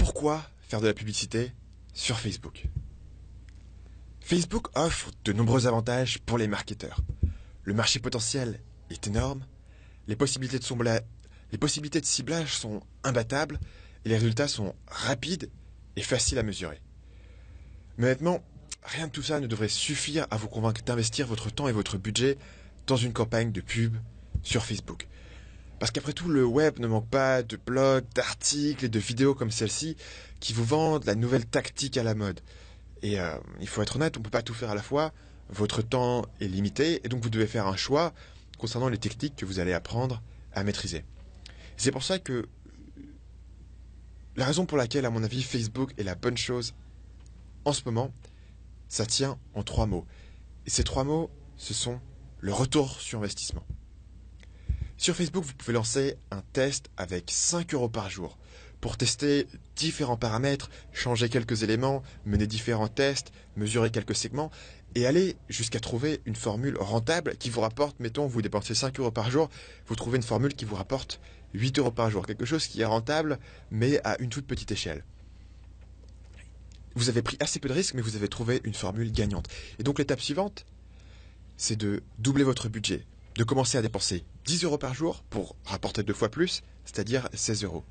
[0.00, 1.52] pourquoi faire de la publicité
[1.92, 2.64] sur Facebook?
[4.20, 7.02] Facebook offre de nombreux avantages pour les marketeurs.
[7.64, 9.44] Le marché potentiel est énorme,
[10.08, 13.60] les possibilités de, ciblage sont imbattables
[14.06, 15.50] et les résultats sont rapides
[15.96, 16.80] et faciles à mesurer.
[17.98, 18.42] Mais honnêtement,
[18.82, 21.98] rien de tout ça ne devrait suffire à vous convaincre d'investir votre temps et votre
[21.98, 22.38] budget
[22.86, 23.96] dans une campagne de pub
[24.42, 25.08] sur Facebook.
[25.80, 29.50] Parce qu'après tout, le web ne manque pas de blogs, d'articles et de vidéos comme
[29.50, 29.96] celle-ci
[30.38, 32.40] qui vous vendent la nouvelle tactique à la mode.
[33.02, 35.14] Et euh, il faut être honnête, on ne peut pas tout faire à la fois.
[35.48, 38.12] Votre temps est limité et donc vous devez faire un choix
[38.58, 40.22] concernant les techniques que vous allez apprendre
[40.52, 41.02] à maîtriser.
[41.78, 42.46] C'est pour ça que
[44.36, 46.74] la raison pour laquelle, à mon avis, Facebook est la bonne chose
[47.64, 48.12] en ce moment,
[48.88, 50.06] ça tient en trois mots.
[50.66, 52.00] Et ces trois mots, ce sont
[52.38, 53.64] le retour sur investissement.
[55.00, 58.36] Sur Facebook, vous pouvez lancer un test avec 5 euros par jour
[58.82, 64.50] pour tester différents paramètres, changer quelques éléments, mener différents tests, mesurer quelques segments
[64.94, 69.10] et aller jusqu'à trouver une formule rentable qui vous rapporte, mettons, vous dépensez 5 euros
[69.10, 69.48] par jour,
[69.86, 71.18] vous trouvez une formule qui vous rapporte
[71.54, 72.26] 8 euros par jour.
[72.26, 73.38] Quelque chose qui est rentable,
[73.70, 75.02] mais à une toute petite échelle.
[76.94, 79.48] Vous avez pris assez peu de risques, mais vous avez trouvé une formule gagnante.
[79.78, 80.66] Et donc l'étape suivante,
[81.56, 86.02] c'est de doubler votre budget, de commencer à dépenser 10 euros par jour pour rapporter
[86.02, 87.84] deux fois plus, c'est-à-dire 16 euros.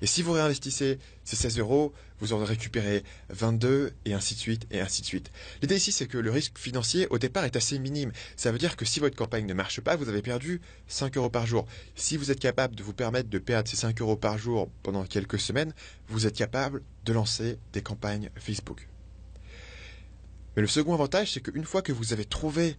[0.00, 4.66] Et si vous réinvestissez ces 16 euros, vous en récupérez 22 et ainsi de suite
[4.70, 5.32] et ainsi de suite.
[5.60, 8.12] L'idée ici, c'est que le risque financier au départ est assez minime.
[8.36, 11.30] Ça veut dire que si votre campagne ne marche pas, vous avez perdu 5 euros
[11.30, 11.66] par jour.
[11.96, 15.04] Si vous êtes capable de vous permettre de perdre ces 5 euros par jour pendant
[15.04, 15.74] quelques semaines,
[16.08, 18.88] vous êtes capable de lancer des campagnes Facebook.
[20.54, 22.76] Mais le second avantage, c'est qu'une fois que vous avez trouvé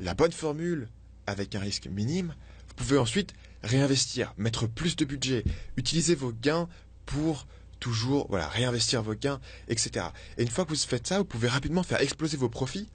[0.00, 0.88] la bonne formule
[1.26, 2.34] avec un risque minime,
[2.68, 5.44] vous pouvez ensuite réinvestir, mettre plus de budget,
[5.76, 6.68] utiliser vos gains
[7.06, 7.46] pour
[7.80, 10.06] toujours voilà, réinvestir vos gains, etc.
[10.38, 12.88] Et une fois que vous faites ça, vous pouvez rapidement faire exploser vos profits.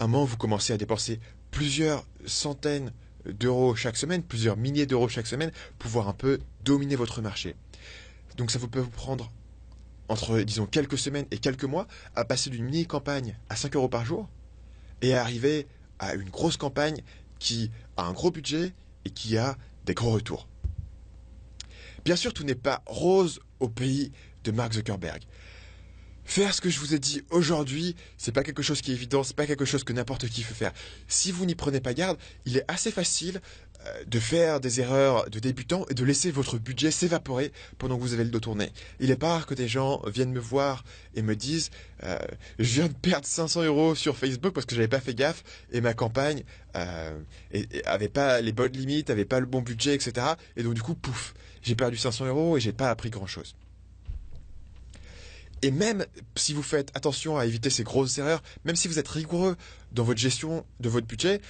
[0.00, 2.92] À un moment, vous commencez à dépenser plusieurs centaines
[3.26, 7.56] d'euros chaque semaine, plusieurs milliers d'euros chaque semaine, pour pouvoir un peu dominer votre marché.
[8.36, 9.32] Donc ça vous peut vous prendre
[10.08, 14.04] entre, disons, quelques semaines et quelques mois à passer d'une mini-campagne à 5 euros par
[14.04, 14.28] jour
[15.02, 15.66] et arriver
[15.98, 17.02] à une grosse campagne
[17.38, 18.72] qui a un gros budget
[19.04, 20.48] et qui a des gros retours.
[22.04, 24.12] Bien sûr, tout n'est pas rose au pays
[24.44, 25.22] de Mark Zuckerberg.
[26.28, 29.22] Faire ce que je vous ai dit aujourd'hui, c'est pas quelque chose qui est évident,
[29.22, 30.72] c'est pas quelque chose que n'importe qui peut faire.
[31.08, 33.40] Si vous n'y prenez pas garde, il est assez facile
[33.86, 38.02] euh, de faire des erreurs de débutant et de laisser votre budget s'évaporer pendant que
[38.02, 38.70] vous avez le dos tourné.
[39.00, 40.84] Il est pas rare que des gens viennent me voir
[41.14, 41.70] et me disent
[42.04, 42.18] euh,
[42.58, 45.80] je viens de perdre 500 euros sur Facebook parce que j'avais pas fait gaffe et
[45.80, 46.44] ma campagne
[46.76, 47.18] euh,
[47.86, 50.26] avait pas les bonnes limites, avait pas le bon budget, etc.
[50.58, 53.54] Et donc du coup, pouf, j'ai perdu 500 euros et j'ai pas appris grand chose.
[55.62, 59.08] Et même si vous faites attention à éviter ces grosses erreurs, même si vous êtes
[59.08, 59.56] rigoureux
[59.92, 61.40] dans votre gestion de votre budget,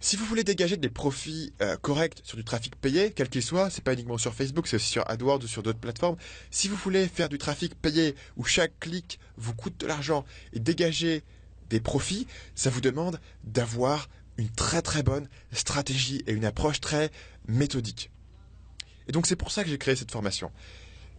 [0.00, 3.68] si vous voulez dégager des profits euh, corrects sur du trafic payé, quel qu'il soit,
[3.68, 6.16] c'est pas uniquement sur Facebook, c'est aussi sur AdWords ou sur d'autres plateformes.
[6.50, 10.60] Si vous voulez faire du trafic payé où chaque clic vous coûte de l'argent et
[10.60, 11.24] dégager
[11.68, 17.10] des profits, ça vous demande d'avoir une très très bonne stratégie et une approche très
[17.48, 18.10] méthodique.
[19.08, 20.52] Et donc c'est pour ça que j'ai créé cette formation.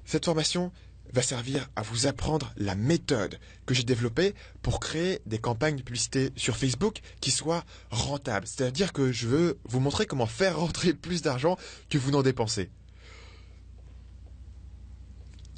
[0.05, 0.71] Cette formation,
[1.11, 5.81] va servir à vous apprendre la méthode que j'ai développée pour créer des campagnes de
[5.81, 8.47] publicité sur Facebook qui soient rentables.
[8.47, 11.57] C'est-à-dire que je veux vous montrer comment faire rentrer plus d'argent
[11.89, 12.69] que vous n'en dépensez.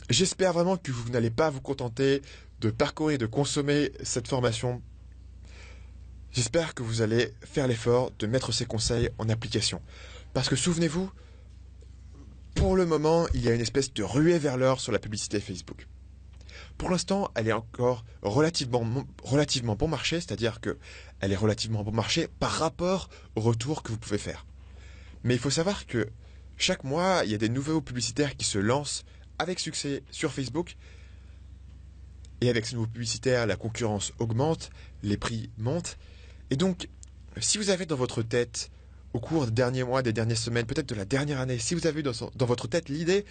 [0.10, 2.22] J'espère vraiment que vous n'allez pas vous contenter
[2.60, 4.82] de parcourir de consommer cette formation.
[6.32, 9.82] J'espère que vous allez faire l'effort de mettre ces conseils en application.
[10.34, 11.12] Parce que souvenez-vous,
[12.62, 15.40] pour le moment, il y a une espèce de ruée vers l'or sur la publicité
[15.40, 15.88] Facebook.
[16.78, 20.78] Pour l'instant, elle est encore relativement, bon marché, c'est-à-dire que
[21.22, 24.46] elle est relativement bon marché par rapport au retour que vous pouvez faire.
[25.24, 26.08] Mais il faut savoir que
[26.56, 29.06] chaque mois, il y a des nouveaux publicitaires qui se lancent
[29.40, 30.78] avec succès sur Facebook.
[32.42, 34.70] Et avec ces nouveaux publicitaires, la concurrence augmente,
[35.02, 35.98] les prix montent.
[36.52, 36.90] Et donc,
[37.38, 38.70] si vous avez dans votre tête
[39.14, 41.88] au cours des derniers mois, des dernières semaines, peut-être de la dernière année, si vous
[41.88, 43.26] avez dans, votre tête l'idée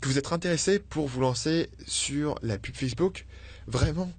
[0.00, 3.26] que vous êtes intéressé pour vous lancer sur la pub Facebook,
[3.66, 4.10] vraiment,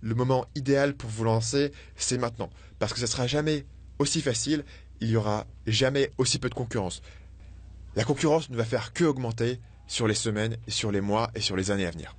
[0.00, 2.50] le moment idéal pour vous lancer, c'est maintenant.
[2.78, 3.66] Parce que ce sera jamais
[3.98, 4.64] aussi facile,
[5.00, 7.02] il y aura jamais aussi peu de concurrence.
[7.96, 11.56] La concurrence ne va faire que augmenter sur les semaines, sur les mois et sur
[11.56, 12.18] les années à venir.